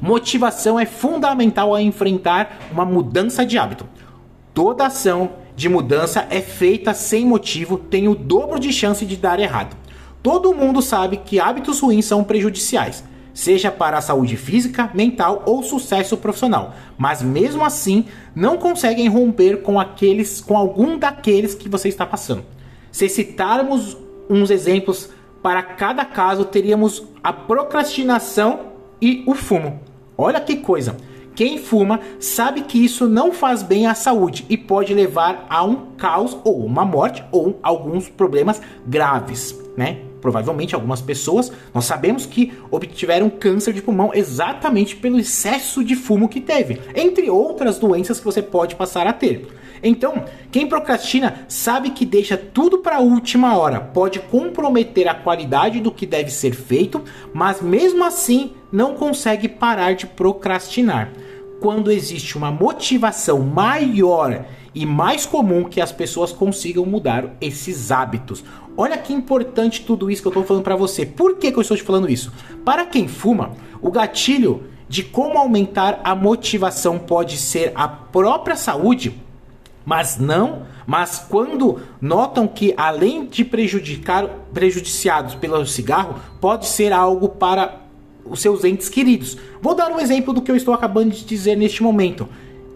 Motivação 0.00 0.80
é 0.80 0.86
fundamental 0.86 1.74
a 1.74 1.82
enfrentar 1.82 2.60
uma 2.72 2.82
mudança 2.82 3.44
de 3.44 3.58
hábito. 3.58 3.86
Toda 4.54 4.86
ação 4.86 5.32
de 5.54 5.68
mudança 5.68 6.26
é 6.30 6.40
feita 6.40 6.94
sem 6.94 7.26
motivo, 7.26 7.76
tem 7.76 8.08
o 8.08 8.14
dobro 8.14 8.58
de 8.58 8.72
chance 8.72 9.04
de 9.04 9.18
dar 9.18 9.38
errado. 9.38 9.76
Todo 10.22 10.54
mundo 10.54 10.80
sabe 10.80 11.18
que 11.18 11.38
hábitos 11.38 11.80
ruins 11.80 12.06
são 12.06 12.24
prejudiciais, 12.24 13.04
seja 13.34 13.70
para 13.70 13.98
a 13.98 14.02
saúde 14.02 14.38
física, 14.38 14.90
mental 14.94 15.42
ou 15.44 15.62
sucesso 15.62 16.16
profissional, 16.16 16.74
mas 16.96 17.20
mesmo 17.20 17.62
assim 17.62 18.06
não 18.34 18.56
conseguem 18.56 19.08
romper 19.08 19.60
com 19.60 19.78
aqueles 19.78 20.40
com 20.40 20.56
algum 20.56 20.98
daqueles 20.98 21.54
que 21.54 21.68
você 21.68 21.90
está 21.90 22.06
passando. 22.06 22.44
Se 22.90 23.10
citarmos 23.10 23.94
uns 24.30 24.50
exemplos 24.50 25.10
para 25.46 25.62
cada 25.62 26.04
caso, 26.04 26.44
teríamos 26.44 27.06
a 27.22 27.32
procrastinação 27.32 28.72
e 29.00 29.22
o 29.28 29.32
fumo. 29.32 29.78
Olha 30.18 30.40
que 30.40 30.56
coisa! 30.56 30.96
Quem 31.36 31.56
fuma 31.56 32.00
sabe 32.18 32.62
que 32.62 32.84
isso 32.84 33.08
não 33.08 33.30
faz 33.30 33.62
bem 33.62 33.86
à 33.86 33.94
saúde 33.94 34.44
e 34.48 34.56
pode 34.56 34.92
levar 34.92 35.46
a 35.48 35.62
um 35.62 35.92
caos 35.96 36.36
ou 36.42 36.66
uma 36.66 36.84
morte 36.84 37.22
ou 37.30 37.60
alguns 37.62 38.08
problemas 38.08 38.60
graves, 38.88 39.56
né? 39.76 40.00
Provavelmente 40.26 40.74
algumas 40.74 41.00
pessoas, 41.00 41.52
nós 41.72 41.84
sabemos 41.84 42.26
que 42.26 42.52
obtiveram 42.68 43.30
câncer 43.30 43.72
de 43.72 43.80
pulmão 43.80 44.10
exatamente 44.12 44.96
pelo 44.96 45.20
excesso 45.20 45.84
de 45.84 45.94
fumo 45.94 46.28
que 46.28 46.40
teve, 46.40 46.80
entre 46.96 47.30
outras 47.30 47.78
doenças 47.78 48.18
que 48.18 48.24
você 48.24 48.42
pode 48.42 48.74
passar 48.74 49.06
a 49.06 49.12
ter. 49.12 49.46
Então, 49.80 50.24
quem 50.50 50.66
procrastina 50.66 51.46
sabe 51.46 51.90
que 51.90 52.04
deixa 52.04 52.36
tudo 52.36 52.78
para 52.78 52.96
a 52.96 53.00
última 53.00 53.56
hora, 53.56 53.78
pode 53.78 54.18
comprometer 54.18 55.06
a 55.06 55.14
qualidade 55.14 55.78
do 55.78 55.92
que 55.92 56.04
deve 56.04 56.32
ser 56.32 56.56
feito, 56.56 57.04
mas 57.32 57.62
mesmo 57.62 58.02
assim 58.02 58.50
não 58.72 58.94
consegue 58.96 59.48
parar 59.48 59.94
de 59.94 60.08
procrastinar 60.08 61.12
quando 61.60 61.92
existe 61.92 62.36
uma 62.36 62.50
motivação 62.50 63.38
maior 63.38 64.44
e 64.76 64.84
mais 64.84 65.24
comum 65.24 65.64
que 65.64 65.80
as 65.80 65.90
pessoas 65.90 66.32
consigam 66.32 66.84
mudar 66.84 67.34
esses 67.40 67.90
hábitos. 67.90 68.44
Olha 68.76 68.98
que 68.98 69.10
importante 69.10 69.80
tudo 69.80 70.10
isso 70.10 70.20
que 70.20 70.28
eu 70.28 70.30
estou 70.30 70.44
falando 70.44 70.62
para 70.62 70.76
você. 70.76 71.06
Por 71.06 71.38
que, 71.38 71.50
que 71.50 71.56
eu 71.56 71.62
estou 71.62 71.78
te 71.78 71.82
falando 71.82 72.10
isso? 72.10 72.30
Para 72.62 72.84
quem 72.84 73.08
fuma, 73.08 73.52
o 73.80 73.90
gatilho 73.90 74.64
de 74.86 75.02
como 75.02 75.38
aumentar 75.38 76.02
a 76.04 76.14
motivação 76.14 76.98
pode 76.98 77.38
ser 77.38 77.72
a 77.74 77.88
própria 77.88 78.54
saúde, 78.54 79.18
mas 79.82 80.18
não, 80.18 80.64
mas 80.86 81.24
quando 81.26 81.80
notam 81.98 82.46
que 82.46 82.74
além 82.76 83.24
de 83.24 83.46
prejudicar 83.46 84.28
prejudiciados 84.52 85.34
pelo 85.34 85.64
cigarro, 85.64 86.16
pode 86.38 86.66
ser 86.66 86.92
algo 86.92 87.30
para 87.30 87.80
os 88.26 88.40
seus 88.40 88.62
entes 88.62 88.90
queridos. 88.90 89.38
Vou 89.62 89.74
dar 89.74 89.90
um 89.90 89.98
exemplo 89.98 90.34
do 90.34 90.42
que 90.42 90.50
eu 90.50 90.56
estou 90.56 90.74
acabando 90.74 91.12
de 91.12 91.24
dizer 91.24 91.56
neste 91.56 91.82
momento. 91.82 92.28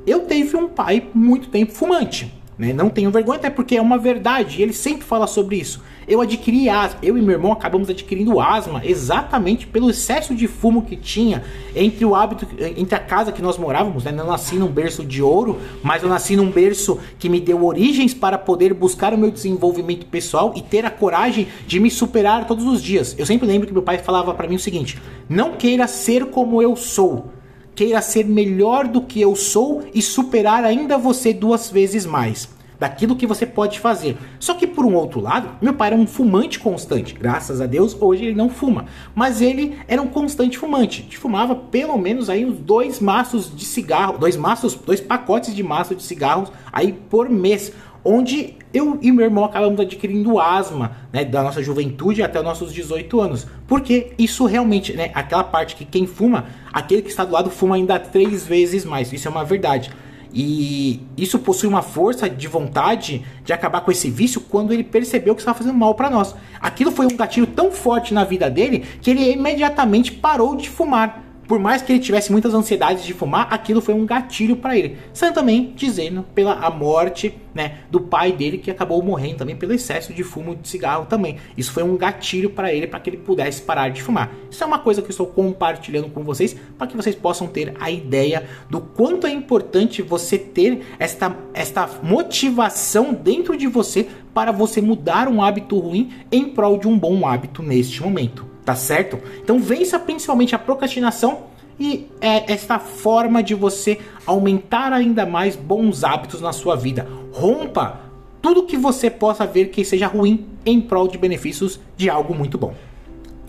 Eu 0.06 0.26
tive 0.26 0.56
um 0.56 0.68
pai 0.68 1.08
muito 1.14 1.48
tempo 1.48 1.72
fumante. 1.72 2.40
Né? 2.60 2.74
Não 2.74 2.90
tenho 2.90 3.10
vergonha, 3.10 3.38
até 3.38 3.48
porque 3.48 3.76
é 3.76 3.80
uma 3.80 3.96
verdade. 3.96 4.60
Ele 4.60 4.74
sempre 4.74 5.02
fala 5.02 5.26
sobre 5.26 5.56
isso. 5.56 5.82
Eu 6.06 6.20
adquiri 6.20 6.68
asma, 6.68 6.98
eu 7.02 7.16
e 7.16 7.22
meu 7.22 7.32
irmão 7.32 7.52
acabamos 7.52 7.88
adquirindo 7.88 8.38
asma 8.38 8.82
exatamente 8.84 9.66
pelo 9.66 9.88
excesso 9.88 10.34
de 10.34 10.46
fumo 10.46 10.82
que 10.82 10.94
tinha 10.94 11.42
entre 11.74 12.04
o 12.04 12.14
hábito, 12.14 12.46
entre 12.76 12.94
a 12.94 12.98
casa 12.98 13.32
que 13.32 13.40
nós 13.40 13.56
morávamos. 13.56 14.04
Né? 14.04 14.12
Eu 14.14 14.26
nasci 14.26 14.56
num 14.56 14.66
berço 14.66 15.02
de 15.06 15.22
ouro, 15.22 15.58
mas 15.82 16.02
eu 16.02 16.08
nasci 16.10 16.36
num 16.36 16.50
berço 16.50 16.98
que 17.18 17.30
me 17.30 17.40
deu 17.40 17.64
origens 17.64 18.12
para 18.12 18.36
poder 18.36 18.74
buscar 18.74 19.14
o 19.14 19.18
meu 19.18 19.30
desenvolvimento 19.30 20.04
pessoal 20.04 20.52
e 20.54 20.60
ter 20.60 20.84
a 20.84 20.90
coragem 20.90 21.48
de 21.66 21.80
me 21.80 21.90
superar 21.90 22.46
todos 22.46 22.66
os 22.66 22.82
dias. 22.82 23.16
Eu 23.18 23.24
sempre 23.24 23.46
lembro 23.46 23.66
que 23.66 23.72
meu 23.72 23.82
pai 23.82 23.96
falava 23.96 24.34
para 24.34 24.46
mim 24.46 24.56
o 24.56 24.60
seguinte: 24.60 24.98
não 25.30 25.52
queira 25.52 25.86
ser 25.86 26.26
como 26.26 26.60
eu 26.60 26.76
sou 26.76 27.39
queira 27.80 28.02
ser 28.02 28.26
melhor 28.26 28.86
do 28.86 29.00
que 29.00 29.18
eu 29.18 29.34
sou 29.34 29.82
e 29.94 30.02
superar 30.02 30.64
ainda 30.64 30.98
você 30.98 31.32
duas 31.32 31.70
vezes 31.70 32.04
mais 32.04 32.46
daquilo 32.78 33.16
que 33.16 33.26
você 33.26 33.46
pode 33.46 33.80
fazer. 33.80 34.18
Só 34.38 34.52
que 34.52 34.66
por 34.66 34.84
um 34.84 34.94
outro 34.94 35.18
lado, 35.18 35.56
meu 35.62 35.72
pai 35.72 35.88
era 35.88 35.96
um 35.96 36.06
fumante 36.06 36.58
constante. 36.58 37.14
Graças 37.14 37.58
a 37.58 37.64
Deus, 37.64 37.96
hoje 37.98 38.26
ele 38.26 38.34
não 38.34 38.50
fuma, 38.50 38.84
mas 39.14 39.40
ele 39.40 39.78
era 39.88 40.00
um 40.00 40.08
constante 40.08 40.58
fumante. 40.58 41.06
Ele 41.08 41.16
fumava 41.16 41.54
pelo 41.54 41.96
menos 41.96 42.28
aí 42.28 42.44
uns 42.44 42.58
dois 42.58 43.00
maços 43.00 43.50
de 43.54 43.64
cigarro, 43.64 44.18
dois 44.18 44.36
maços, 44.36 44.74
dois 44.74 45.00
pacotes 45.00 45.54
de 45.54 45.62
maço 45.62 45.94
de 45.94 46.02
cigarros 46.02 46.52
aí 46.70 46.92
por 46.92 47.30
mês 47.30 47.72
onde 48.04 48.54
eu 48.72 48.98
e 49.02 49.10
meu 49.10 49.24
irmão 49.24 49.44
acabamos 49.44 49.80
adquirindo 49.80 50.38
asma, 50.38 50.92
né, 51.12 51.24
da 51.24 51.42
nossa 51.42 51.62
juventude 51.62 52.22
até 52.22 52.38
os 52.38 52.44
nossos 52.44 52.72
18 52.72 53.20
anos. 53.20 53.46
Porque 53.66 54.12
isso 54.18 54.44
realmente, 54.46 54.92
né, 54.92 55.10
aquela 55.14 55.44
parte 55.44 55.76
que 55.76 55.84
quem 55.84 56.06
fuma, 56.06 56.46
aquele 56.72 57.02
que 57.02 57.08
está 57.08 57.24
do 57.24 57.32
lado 57.32 57.50
fuma 57.50 57.76
ainda 57.76 57.98
três 57.98 58.46
vezes 58.46 58.84
mais. 58.84 59.12
Isso 59.12 59.28
é 59.28 59.30
uma 59.30 59.44
verdade. 59.44 59.90
E 60.32 61.00
isso 61.16 61.40
possui 61.40 61.68
uma 61.68 61.82
força 61.82 62.30
de 62.30 62.46
vontade 62.46 63.24
de 63.44 63.52
acabar 63.52 63.80
com 63.80 63.90
esse 63.90 64.08
vício 64.08 64.40
quando 64.40 64.72
ele 64.72 64.84
percebeu 64.84 65.34
que 65.34 65.40
estava 65.40 65.58
fazendo 65.58 65.76
mal 65.76 65.94
para 65.94 66.08
nós. 66.08 66.36
Aquilo 66.60 66.92
foi 66.92 67.06
um 67.06 67.16
gatilho 67.16 67.48
tão 67.48 67.72
forte 67.72 68.14
na 68.14 68.22
vida 68.22 68.48
dele 68.48 68.84
que 69.00 69.10
ele 69.10 69.32
imediatamente 69.32 70.12
parou 70.12 70.54
de 70.54 70.68
fumar 70.68 71.29
por 71.50 71.58
mais 71.58 71.82
que 71.82 71.90
ele 71.90 71.98
tivesse 71.98 72.30
muitas 72.30 72.54
ansiedades 72.54 73.04
de 73.04 73.12
fumar, 73.12 73.48
aquilo 73.50 73.80
foi 73.80 73.92
um 73.92 74.06
gatilho 74.06 74.54
para 74.54 74.78
ele. 74.78 74.96
Sendo 75.12 75.34
também 75.34 75.72
dizendo 75.74 76.24
pela 76.32 76.52
a 76.52 76.70
morte 76.70 77.34
né, 77.52 77.78
do 77.90 78.00
pai 78.00 78.30
dele, 78.30 78.56
que 78.56 78.70
acabou 78.70 79.02
morrendo 79.02 79.38
também 79.38 79.56
pelo 79.56 79.72
excesso 79.72 80.14
de 80.14 80.22
fumo 80.22 80.54
de 80.54 80.68
cigarro 80.68 81.06
também. 81.06 81.38
Isso 81.56 81.72
foi 81.72 81.82
um 81.82 81.96
gatilho 81.96 82.50
para 82.50 82.72
ele, 82.72 82.86
para 82.86 83.00
que 83.00 83.10
ele 83.10 83.16
pudesse 83.16 83.62
parar 83.62 83.88
de 83.88 84.00
fumar. 84.00 84.32
Isso 84.48 84.62
é 84.62 84.66
uma 84.68 84.78
coisa 84.78 85.02
que 85.02 85.08
eu 85.08 85.10
estou 85.10 85.26
compartilhando 85.26 86.08
com 86.10 86.22
vocês, 86.22 86.54
para 86.78 86.86
que 86.86 86.96
vocês 86.96 87.16
possam 87.16 87.48
ter 87.48 87.74
a 87.80 87.90
ideia 87.90 88.46
do 88.70 88.80
quanto 88.80 89.26
é 89.26 89.32
importante 89.32 90.02
você 90.02 90.38
ter 90.38 90.82
esta, 91.00 91.36
esta 91.52 91.90
motivação 92.00 93.12
dentro 93.12 93.56
de 93.56 93.66
você 93.66 94.06
para 94.32 94.52
você 94.52 94.80
mudar 94.80 95.26
um 95.26 95.42
hábito 95.42 95.76
ruim 95.80 96.12
em 96.30 96.44
prol 96.44 96.78
de 96.78 96.86
um 96.86 96.96
bom 96.96 97.26
hábito 97.26 97.60
neste 97.60 98.00
momento 98.00 98.49
tá 98.70 98.76
certo? 98.76 99.18
Então 99.42 99.58
vença 99.58 99.98
principalmente 99.98 100.54
a 100.54 100.58
procrastinação 100.58 101.46
e 101.76 102.06
é 102.20 102.52
esta 102.52 102.78
forma 102.78 103.42
de 103.42 103.52
você 103.52 103.98
aumentar 104.24 104.92
ainda 104.92 105.26
mais 105.26 105.56
bons 105.56 106.04
hábitos 106.04 106.40
na 106.40 106.52
sua 106.52 106.76
vida. 106.76 107.04
Rompa 107.32 108.00
tudo 108.40 108.66
que 108.66 108.76
você 108.76 109.10
possa 109.10 109.44
ver 109.44 109.70
que 109.70 109.84
seja 109.84 110.06
ruim 110.06 110.46
em 110.64 110.80
prol 110.80 111.08
de 111.08 111.18
benefícios 111.18 111.80
de 111.96 112.08
algo 112.08 112.32
muito 112.32 112.56
bom. 112.56 112.74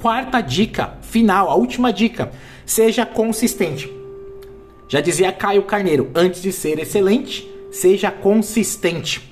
Quarta 0.02 0.42
dica, 0.42 0.98
final, 1.04 1.52
a 1.52 1.56
última 1.56 1.94
dica: 1.94 2.32
seja 2.66 3.06
consistente. 3.06 3.92
Já 4.88 5.02
dizia 5.02 5.32
Caio 5.32 5.62
Carneiro, 5.62 6.10
antes 6.16 6.42
de 6.42 6.52
ser 6.52 6.80
excelente, 6.80 7.48
seja 7.72 8.10
consistente. 8.10 9.32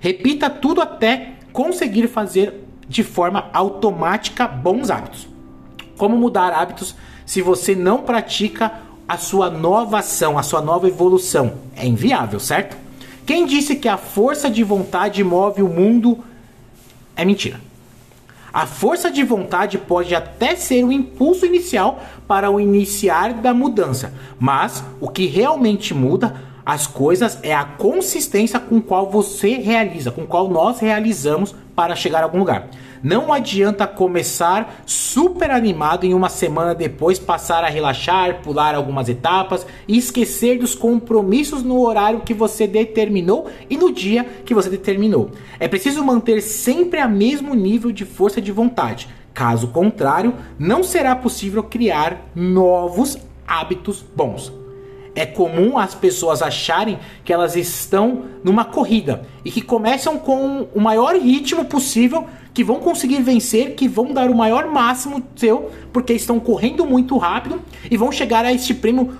Repita 0.00 0.48
tudo 0.48 0.80
até 0.80 1.34
conseguir 1.52 2.08
fazer 2.08 2.63
de 2.88 3.02
forma 3.02 3.48
automática 3.52 4.46
bons 4.46 4.90
hábitos. 4.90 5.28
Como 5.96 6.16
mudar 6.16 6.52
hábitos 6.52 6.94
se 7.24 7.40
você 7.40 7.74
não 7.74 8.02
pratica 8.02 8.72
a 9.08 9.16
sua 9.16 9.50
nova 9.50 9.98
ação, 9.98 10.38
a 10.38 10.42
sua 10.42 10.60
nova 10.60 10.88
evolução? 10.88 11.54
É 11.76 11.86
inviável, 11.86 12.40
certo? 12.40 12.76
Quem 13.26 13.46
disse 13.46 13.76
que 13.76 13.88
a 13.88 13.96
força 13.96 14.50
de 14.50 14.62
vontade 14.62 15.24
move 15.24 15.62
o 15.62 15.68
mundo 15.68 16.22
é 17.16 17.24
mentira. 17.24 17.60
A 18.52 18.66
força 18.66 19.10
de 19.10 19.24
vontade 19.24 19.78
pode 19.78 20.14
até 20.14 20.54
ser 20.54 20.84
o 20.84 20.92
impulso 20.92 21.44
inicial 21.44 22.00
para 22.28 22.50
o 22.50 22.60
iniciar 22.60 23.34
da 23.34 23.52
mudança, 23.52 24.14
mas 24.38 24.84
o 25.00 25.08
que 25.08 25.26
realmente 25.26 25.92
muda 25.92 26.40
as 26.64 26.86
coisas 26.86 27.38
é 27.42 27.54
a 27.54 27.64
consistência 27.64 28.58
com 28.58 28.80
qual 28.80 29.10
você 29.10 29.56
realiza, 29.56 30.10
com 30.10 30.26
qual 30.26 30.48
nós 30.48 30.80
realizamos 30.80 31.54
para 31.76 31.94
chegar 31.94 32.20
a 32.20 32.24
algum 32.24 32.38
lugar. 32.38 32.68
Não 33.02 33.30
adianta 33.30 33.86
começar 33.86 34.82
super 34.86 35.50
animado 35.50 36.04
em 36.04 36.14
uma 36.14 36.30
semana 36.30 36.74
depois 36.74 37.18
passar 37.18 37.62
a 37.62 37.68
relaxar, 37.68 38.40
pular 38.40 38.74
algumas 38.74 39.10
etapas 39.10 39.66
e 39.86 39.98
esquecer 39.98 40.58
dos 40.58 40.74
compromissos 40.74 41.62
no 41.62 41.82
horário 41.82 42.20
que 42.20 42.32
você 42.32 42.66
determinou 42.66 43.50
e 43.68 43.76
no 43.76 43.92
dia 43.92 44.24
que 44.24 44.54
você 44.54 44.70
determinou. 44.70 45.32
É 45.60 45.68
preciso 45.68 46.02
manter 46.02 46.40
sempre 46.40 46.98
a 46.98 47.06
mesmo 47.06 47.54
nível 47.54 47.92
de 47.92 48.06
força 48.06 48.40
de 48.40 48.50
vontade. 48.50 49.06
Caso 49.34 49.68
contrário, 49.68 50.32
não 50.58 50.82
será 50.82 51.14
possível 51.14 51.62
criar 51.62 52.30
novos 52.34 53.18
hábitos 53.46 54.02
bons. 54.16 54.63
É 55.14 55.24
comum 55.24 55.78
as 55.78 55.94
pessoas 55.94 56.42
acharem 56.42 56.98
que 57.24 57.32
elas 57.32 57.54
estão 57.56 58.24
numa 58.42 58.64
corrida 58.64 59.26
e 59.44 59.50
que 59.50 59.62
começam 59.62 60.18
com 60.18 60.68
o 60.74 60.80
maior 60.80 61.14
ritmo 61.14 61.64
possível, 61.64 62.26
que 62.54 62.62
vão 62.62 62.78
conseguir 62.78 63.20
vencer, 63.20 63.74
que 63.74 63.88
vão 63.88 64.12
dar 64.14 64.30
o 64.30 64.34
maior 64.34 64.68
máximo 64.68 65.20
seu, 65.34 65.72
porque 65.92 66.12
estão 66.12 66.38
correndo 66.38 66.86
muito 66.86 67.18
rápido 67.18 67.60
e 67.90 67.96
vão 67.96 68.12
chegar 68.12 68.44
a 68.44 68.52
este 68.52 68.72
prêmio 68.72 69.18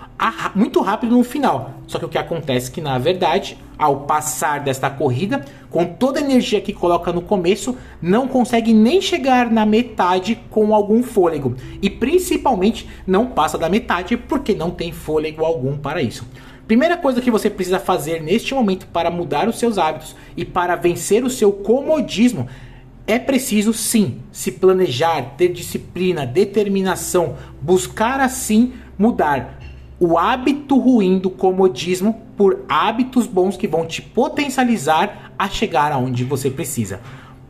muito 0.54 0.80
rápido 0.80 1.16
no 1.16 1.24
final. 1.24 1.74
Só 1.88 1.98
que 1.98 2.04
o 2.04 2.08
que 2.08 2.16
acontece 2.16 2.70
é 2.70 2.74
que 2.74 2.80
na 2.80 2.96
verdade, 2.96 3.58
ao 3.76 4.02
passar 4.02 4.60
desta 4.60 4.88
corrida, 4.88 5.44
com 5.68 5.84
toda 5.84 6.20
a 6.20 6.22
energia 6.22 6.60
que 6.60 6.72
coloca 6.72 7.12
no 7.12 7.20
começo, 7.20 7.76
não 8.00 8.28
consegue 8.28 8.72
nem 8.72 9.00
chegar 9.00 9.50
na 9.50 9.66
metade 9.66 10.38
com 10.48 10.72
algum 10.72 11.02
fôlego 11.02 11.56
e 11.82 11.90
principalmente 11.90 12.88
não 13.04 13.26
passa 13.26 13.58
da 13.58 13.68
metade 13.68 14.16
porque 14.16 14.54
não 14.54 14.70
tem 14.70 14.92
fôlego 14.92 15.44
algum 15.44 15.76
para 15.76 16.00
isso. 16.00 16.24
Primeira 16.68 16.96
coisa 16.96 17.20
que 17.20 17.32
você 17.32 17.50
precisa 17.50 17.80
fazer 17.80 18.22
neste 18.22 18.54
momento 18.54 18.86
para 18.86 19.10
mudar 19.10 19.48
os 19.48 19.58
seus 19.58 19.76
hábitos 19.76 20.14
e 20.36 20.44
para 20.44 20.76
vencer 20.76 21.24
o 21.24 21.28
seu 21.28 21.52
comodismo 21.52 22.48
é 23.06 23.18
preciso 23.18 23.72
sim 23.72 24.18
se 24.32 24.52
planejar, 24.52 25.34
ter 25.36 25.48
disciplina, 25.48 26.26
determinação, 26.26 27.36
buscar 27.60 28.20
assim 28.20 28.72
mudar 28.98 29.58
o 29.98 30.18
hábito 30.18 30.78
ruim 30.78 31.18
do 31.18 31.30
comodismo 31.30 32.20
por 32.36 32.64
hábitos 32.68 33.26
bons 33.26 33.56
que 33.56 33.68
vão 33.68 33.86
te 33.86 34.02
potencializar 34.02 35.32
a 35.38 35.48
chegar 35.48 35.92
aonde 35.92 36.24
você 36.24 36.50
precisa. 36.50 37.00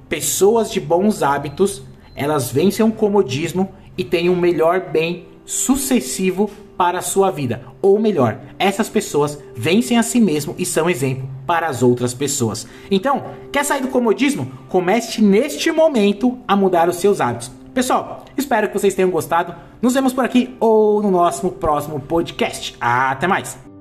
Pessoas 0.09 0.71
de 0.71 0.81
bons 0.81 1.23
hábitos, 1.23 1.83
elas 2.15 2.53
vencem 2.53 2.85
o 2.85 2.93
comodismo 2.93 3.71
e 3.97 4.05
têm 4.05 4.29
um 4.29 4.37
melhor 4.37 4.91
bem 4.91 5.27
sucessivo 5.45 6.51
para 6.77 6.99
a 6.99 7.03
sua 7.03 7.31
vida. 7.31 7.63
Ou 7.81 7.99
melhor, 7.99 8.41
essas 8.59 8.89
pessoas 8.89 9.39
vencem 9.55 9.99
a 9.99 10.03
si 10.03 10.21
mesmo 10.21 10.55
e 10.59 10.65
são 10.65 10.89
exemplo 10.89 11.29
para 11.47 11.67
as 11.67 11.83
outras 11.83 12.15
pessoas. 12.15 12.67
Então, 12.91 13.25
quer 13.53 13.65
sair 13.65 13.83
do 13.83 13.89
comodismo? 13.89 14.51
Comece 14.69 15.23
neste 15.23 15.71
momento 15.71 16.39
a 16.47 16.57
mudar 16.57 16.89
os 16.89 16.97
seus 16.97 17.21
hábitos. 17.21 17.51
Pessoal, 17.73 18.25
espero 18.37 18.69
que 18.69 18.79
vocês 18.79 18.95
tenham 18.95 19.11
gostado. 19.11 19.55
Nos 19.83 19.95
vemos 19.95 20.13
por 20.13 20.25
aqui 20.25 20.57
ou 20.61 21.03
no 21.03 21.11
nosso 21.11 21.51
próximo 21.51 22.01
podcast. 22.01 22.77
Até 22.81 23.27
mais! 23.27 23.74